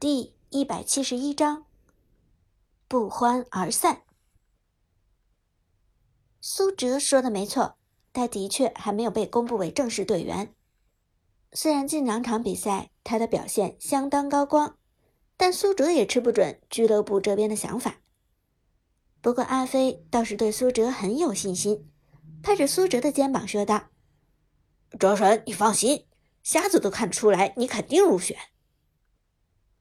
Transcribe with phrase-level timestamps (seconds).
[0.00, 1.66] 第一百七十一章
[2.88, 4.00] 不欢而散。
[6.40, 7.76] 苏哲说的没错，
[8.14, 10.54] 他的确还没有被公布为正式队员。
[11.52, 14.78] 虽然近两场比赛他的表现相当高光，
[15.36, 18.00] 但苏哲也吃不准俱乐部这边的想法。
[19.20, 21.90] 不过阿飞倒是对苏哲很有信心，
[22.42, 23.90] 拍着苏哲的肩膀说道
[24.98, 26.06] ：“哲神，你放心，
[26.42, 28.38] 瞎子都看得出来，你肯定入选。”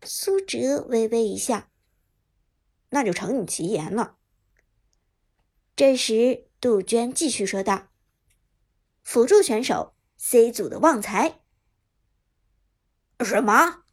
[0.04, 1.70] 苏哲微微一笑
[2.90, 4.18] ：“那就承你吉言了。”
[5.76, 7.88] 这时，杜鹃继续说道
[9.04, 11.40] ：“辅助选手 C 组的旺财。”
[13.24, 13.84] 什么？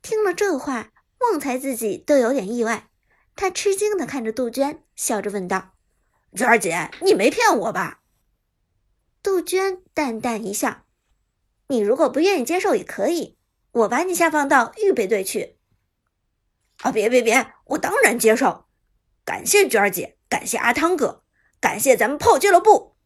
[0.00, 2.90] 听了这话，旺财自己都有点意外。
[3.34, 5.74] 他吃惊的看着杜鹃，笑着问道
[6.34, 8.02] ：“娟儿姐，你没骗我吧？”
[9.22, 10.84] 杜鹃淡淡一笑
[11.68, 13.38] ：“你如果不愿意接受也可以。”
[13.72, 15.58] 我把你下放到预备队去。
[16.82, 16.90] 啊！
[16.90, 17.54] 别别别！
[17.66, 18.66] 我当然接受。
[19.24, 21.24] 感谢娟儿姐，感谢阿汤哥，
[21.60, 22.96] 感谢咱们炮俱乐部。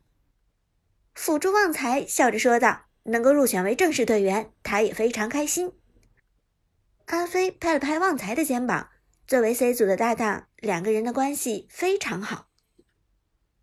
[1.14, 5.72] 辅助旺财笑着说道：“能够入选为正式队员，他也非常开心。”
[7.06, 8.88] 阿飞拍了拍旺财的肩膀，
[9.26, 12.48] 作为 C 组的搭档，两个人的关系非常好。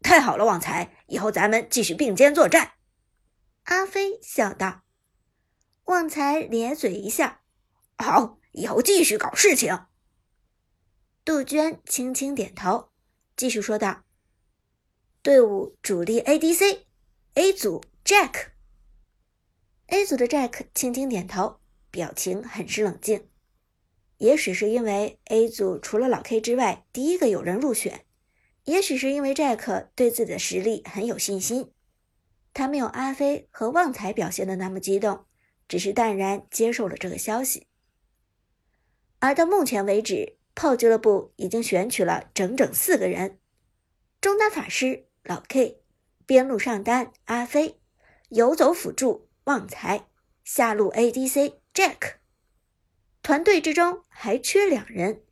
[0.02, 2.74] 太好了，旺财，以后咱们继续并肩作战。
[3.64, 4.82] 阿飞笑道。
[5.86, 7.42] 旺财咧嘴一笑
[8.00, 9.88] ：“好，以后继续搞事情。”
[11.26, 12.90] 杜鹃轻轻点头，
[13.36, 14.04] 继续说道
[15.22, 21.60] ：“队伍主力 ADC，A 组 Jack，A 组的 Jack 轻轻点头，
[21.92, 23.28] 表情很是冷静。
[24.20, 28.06] 也许是因为 A 组除了老 K 之外第一个有人入选，
[28.64, 31.74] 也许是因为 Jack 对自己的实力很有信心，
[32.54, 35.26] 他没有阿飞和旺财表现的那么激动。”
[35.68, 37.68] 只是淡然接受了这个消息，
[39.20, 43.40] 而到目前为止，炮俱乐部已经选取了整整四个人：
[44.22, 45.82] 中单法师老 K，
[46.26, 47.80] 边路上单阿飞，
[48.30, 50.08] 游走辅助旺财，
[50.44, 52.16] 下路 ADC Jack。
[53.24, 55.24] 团队之中还缺两人，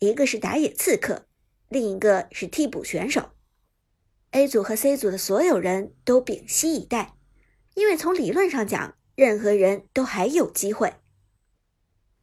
[0.00, 1.26] 一个是打野刺客，
[1.68, 3.30] 另一个是替补选手。
[4.32, 7.16] A 组和 C 组的所有人都屏息以待，
[7.74, 8.98] 因为从理论上讲。
[9.16, 10.94] 任何人都还有机会。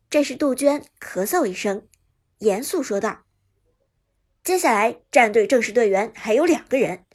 [0.09, 1.88] 这时，杜鹃咳嗽一声，
[2.38, 3.24] 严肃说道
[4.44, 7.06] ：“接下来，战队正式队员还有两个人，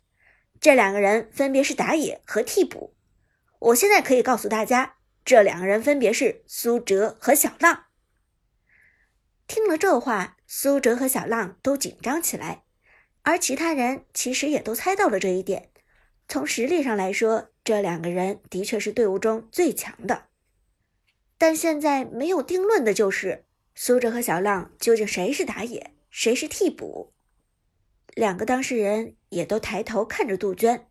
[0.60, 2.96] 这两个人分别是打野和替补。
[3.60, 7.84] 我现在可以告诉大家，这两个人分别是苏哲和小浪。”
[9.46, 12.64] 听了这话，苏哲和小浪都紧张起来，
[13.22, 15.70] 而其他人其实也都猜到了这一点。
[16.26, 20.28] 从实力上来说，这两个人的确是队伍中最强的。
[21.36, 27.12] 但现在没有定论的就是苏哲和小浪究竟谁是打野，谁是替补。
[28.14, 30.86] 两个当事人也都抬头看着杜鹃，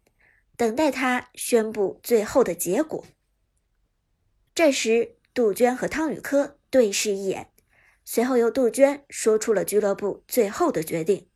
[0.56, 3.04] 等待他宣布最后的结果。
[4.54, 7.50] 这时，杜鹃和汤宇科对视一眼，
[8.06, 11.28] 随后由杜鹃说出了俱乐部最后的决定。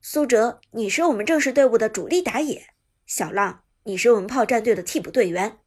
[0.00, 2.68] 苏哲，你是我们正式队伍的主力打野；
[3.06, 5.58] 小浪，你是我们炮战队的替补队员。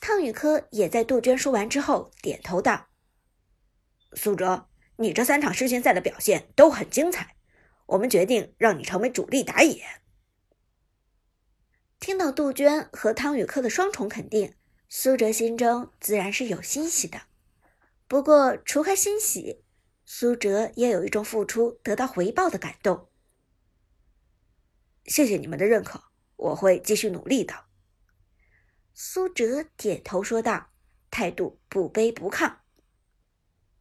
[0.00, 2.88] 汤宇科也在杜鹃说完之后点头道
[4.14, 7.36] ：“苏哲，你这三场世锦赛的表现都很精彩，
[7.86, 9.84] 我们决定让你成为主力打野。”
[12.00, 14.54] 听到杜鹃和汤宇科的双重肯定，
[14.88, 17.22] 苏哲心中自然是有欣喜的。
[18.06, 19.62] 不过，除开欣喜，
[20.04, 23.08] 苏哲也有一种付出得到回报的感动。
[25.06, 26.04] 谢谢你们的认可，
[26.36, 27.54] 我会继续努力的。
[28.92, 30.70] 苏哲点头说道，
[31.10, 32.56] 态度不卑不亢。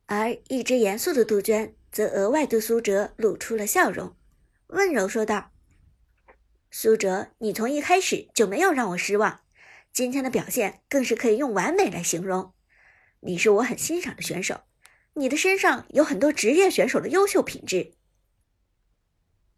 [0.05, 4.15] 而一直严肃的杜鹃则额外对苏哲露出了笑容，
[4.67, 5.51] 温柔说道
[6.69, 9.41] ：“苏哲，你从一开始就没有让我失望，
[9.91, 12.53] 今天的表现更是可以用完美来形容。
[13.21, 14.61] 你是我很欣赏的选手。”
[15.15, 17.93] 你的身上有很多职业选手的优秀品质。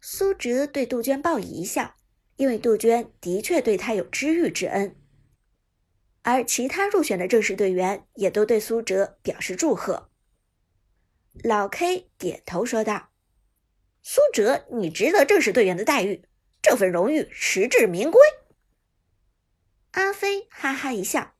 [0.02, 1.94] 苏哲对杜鹃报以一笑，
[2.36, 4.96] 因为杜鹃的确对他有知遇之恩。
[6.22, 10.10] 而其他入选的正式队员也都对苏哲表示祝贺。
[11.44, 13.10] 老 K 点头说道
[14.02, 16.24] ：“苏哲，你值得正式队员的待遇，
[16.60, 18.20] 这份荣誉实至名归。”
[19.92, 21.34] 阿飞哈哈一笑：“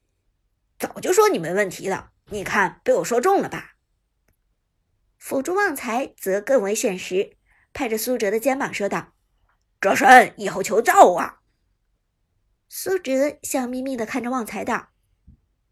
[0.78, 3.76] 早就说你没问题了，你看被我说中了吧？”
[5.18, 7.36] 辅助旺财则更为现实，
[7.72, 9.14] 拍着苏哲的肩膀说道
[9.80, 11.40] ：“哲神，以后求造啊！”
[12.68, 14.88] 苏哲笑眯眯的看着旺财道：“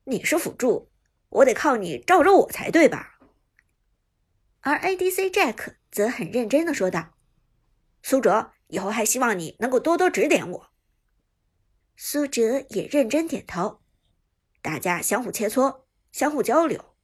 [0.05, 0.91] 你是辅助，
[1.29, 3.19] 我得靠你罩着我才对吧？
[4.61, 7.15] 而 ADC Jack 则很认真的说道
[8.03, 10.71] ：“苏哲，以后还希望你能够多多指点我。”
[11.97, 13.81] 苏哲也认真点头，
[14.63, 16.97] 大家相互切磋，相互交流。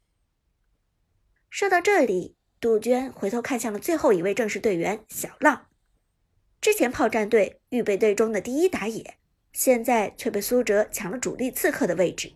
[1.48, 5.66] 说到这里，杜鹃回头看向了最后一位正式队员小浪。
[6.60, 9.16] 之前炮战队预备队中的第一打野，
[9.50, 12.34] 现在却被苏哲抢了主力刺客的位置。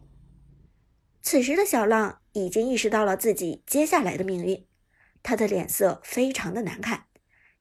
[1.20, 4.66] 此时的小浪已经意识到了自己接下来的命运，
[5.22, 7.04] 他的脸色非常的难看，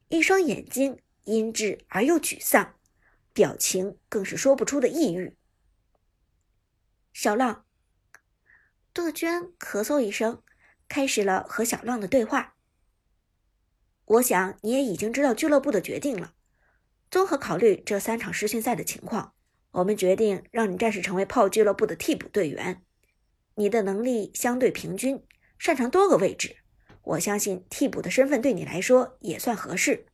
[0.08, 2.76] 一双眼睛阴鸷而又沮丧，
[3.34, 5.36] 表情更是说不出的抑郁。
[7.12, 7.66] 小浪，
[8.94, 10.42] 杜鹃咳嗽一声，
[10.88, 12.56] 开始了和小浪的对话。
[14.06, 16.34] 我想你也已经知道俱乐部的决定了。
[17.10, 19.34] 综合考虑这三场试训赛的情况，
[19.70, 22.82] 我们决定让你暂时成为炮俱乐部的替补队员。
[23.56, 25.24] 你的能力相对平均，
[25.58, 26.56] 擅长多个位置，
[27.02, 30.06] 我相信替补的身份对你来说也算合适。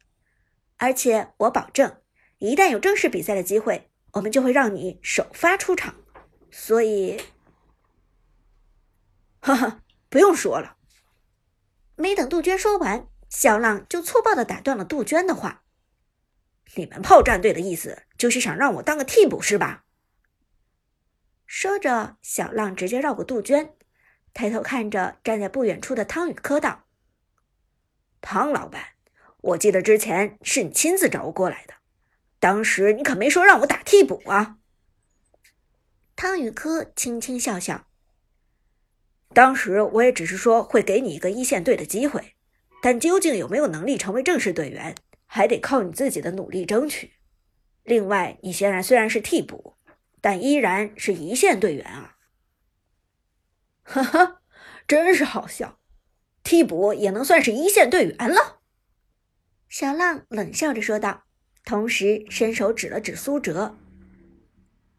[0.76, 1.96] 而且我保证，
[2.38, 5.94] 一旦有正式比赛的机会，我们就会让你首发出场。
[6.50, 7.20] 所以，
[9.40, 10.76] 哈哈，不用说了。
[11.96, 15.62] 没等杜鹃说完，小浪就粗暴地打断了杜鹃的话。
[16.76, 19.84] 你们炮战队的意思就是想让我当个替补是吧？
[21.46, 23.75] 说着，小浪直接绕过杜鹃，
[24.32, 26.84] 抬头看着站在不远处的汤宇科道
[28.22, 28.90] ：“汤老板，
[29.38, 31.75] 我记得之前是你亲自找我过来的，
[32.38, 34.58] 当时你可没说让我打替补啊。”
[36.14, 37.88] 汤宇科轻轻笑笑
[39.34, 42.37] ：“当时我也只是说会给你一个一线队的机会，
[42.81, 44.94] 但究竟有没有能力成为正式队员？”
[45.32, 47.12] 还得靠你自己的努力争取。
[47.84, 49.76] 另外，你现在虽然是替补，
[50.20, 52.16] 但依然是一线队员啊！
[53.84, 54.42] 哈哈，
[54.88, 55.78] 真是好笑，
[56.42, 58.58] 替补也能算是一线队员了。
[59.68, 61.22] 小浪冷笑着说道，
[61.64, 63.76] 同时伸手指了指苏哲：“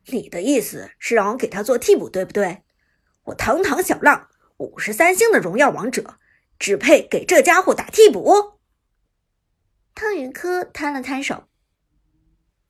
[0.08, 2.64] 你的意思是让我给他做替补，对不对？
[3.24, 6.16] 我堂堂小浪，五十三星的荣耀王者，
[6.58, 8.60] 只配给这家伙打替补？”
[9.94, 11.48] 汤云科摊了摊手：“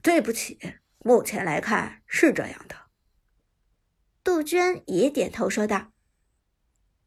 [0.01, 0.59] 对不起，
[1.00, 2.75] 目前来看是这样的。”
[4.23, 5.91] 杜鹃也点头说道：“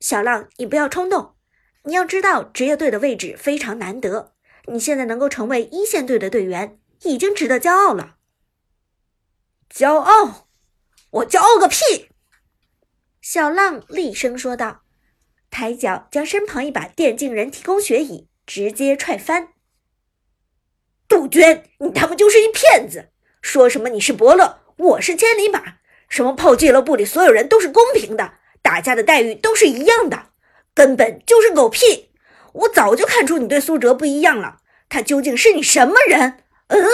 [0.01, 1.37] 小浪，你不要冲动，
[1.85, 4.35] 你要知道职业队的位置非常难得，
[4.67, 8.17] 你现在能够成为一线队的队员，已经值得骄傲了。
[9.71, 10.49] ”“骄傲？
[11.11, 12.11] 我骄傲个屁！”
[13.21, 14.83] 小浪厉声说道，
[15.51, 19.54] 抬脚将身旁一把电竞人提供学椅直接踹翻。
[21.25, 23.09] 杜鹃，你他妈就是一骗子！
[23.41, 25.77] 说什么你是伯乐，我是千里马，
[26.07, 30.27] 什么炮俱乐部里所有人都是公平的，大家的待遇都是一样的，
[30.75, 32.11] 根本就是狗屁！
[32.53, 34.59] 我早就看出你对苏哲不一样了，
[34.91, 36.41] 他究竟是你什么人？
[36.67, 36.85] 嗯，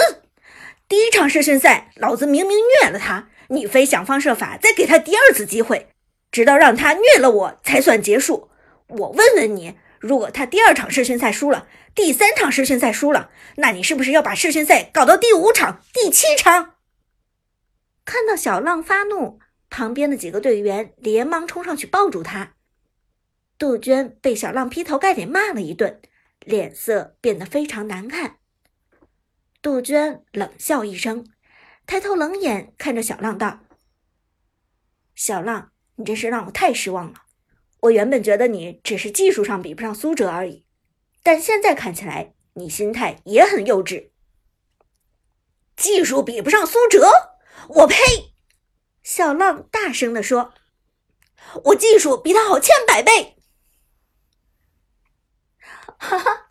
[0.87, 5.89] 第一场试训赛，老子明明虐了他，你非想方设法再给他第二次机会，
[6.31, 8.49] 直到让他虐了我才算结束。
[8.87, 9.75] 我问问你。
[9.99, 16.75] 如果他第二场试训赛输了，第三场试训赛输了，那你是不是要把试训赛搞到第五场、第七场？
[18.05, 19.39] 看到小浪发怒，
[19.69, 22.53] 旁边的几个队员连忙冲上去抱住他。
[23.57, 26.01] 杜鹃被小浪劈头盖脸骂了一顿，
[26.39, 28.37] 脸色变得非常难看。
[29.61, 31.27] 杜鹃冷笑一声，
[31.85, 33.59] 抬头冷眼看着小浪道
[35.13, 37.23] ：“小浪，你真是让我太失望了。”
[37.81, 40.65] 我原本觉得你只是技术上比不上苏哲而已，
[41.23, 44.11] 但现在看起来你心态也很幼稚。
[45.75, 47.09] 技术比不上苏哲？
[47.69, 47.95] 我呸！
[49.03, 50.53] 小浪大声地说
[51.65, 53.37] ：“我技术比他好千百倍。”
[55.97, 56.45] 哈哈，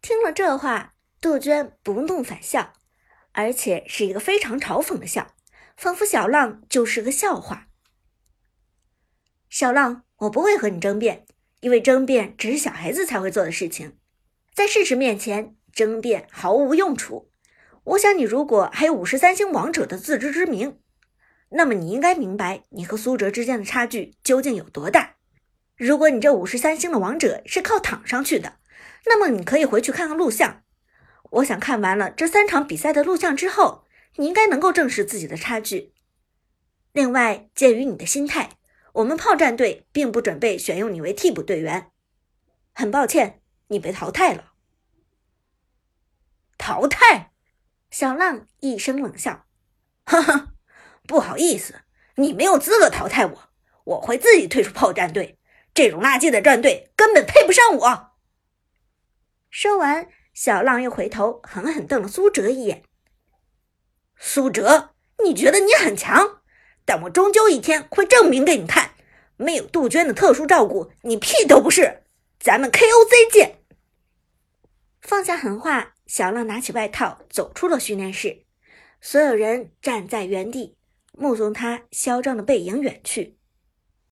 [0.00, 2.72] 听了这话，杜鹃不怒反笑，
[3.32, 5.34] 而且是一个非常嘲讽的笑，
[5.76, 7.68] 仿佛小浪就是个笑话。
[9.48, 11.26] 小浪，我不会和你争辩，
[11.60, 13.96] 因为争辩只是小孩子才会做的事情，
[14.54, 17.30] 在事实面前，争辩毫无用处。
[17.84, 20.78] 我想你如果还有五十三星王者的自知之明，
[21.50, 25.16] 那么你应该明白你和苏哲之间的差距究竟有多大。
[25.76, 28.58] 如果你这五十三星的王者是靠躺上去的，
[29.06, 30.62] 那么你可以回去看看录像。
[31.30, 33.84] 我想看完了这三场比赛的录像之后，
[34.16, 35.92] 你应该能够正视自己的差距。
[36.92, 38.57] 另外，鉴于你的心态。
[38.98, 41.92] 我们炮战队并不准备选用你为替补队员，
[42.74, 44.52] 很抱歉，你被淘汰了。
[46.56, 47.30] 淘汰？
[47.90, 49.46] 小浪一声冷笑
[50.04, 50.48] ：“哈哈，
[51.06, 51.82] 不好意思，
[52.16, 53.50] 你没有资格淘汰我。
[53.84, 55.38] 我会自己退出炮战队。
[55.72, 58.10] 这种垃圾的战队根本配不上我。
[59.48, 62.82] 说完，小浪又回头狠狠瞪了苏哲一眼。
[64.16, 66.42] 苏哲，你觉得你很强，
[66.84, 68.87] 但我终究一天会证明给你看，
[69.38, 72.02] 没有杜鹃的特殊照顾，你屁都不是。
[72.38, 73.60] 咱们 KOC 见。
[75.00, 78.44] 放下狠话，小浪拿起外套走出了训练室，
[79.00, 80.76] 所有人站在原地，
[81.12, 83.37] 目送他嚣张的背影远去。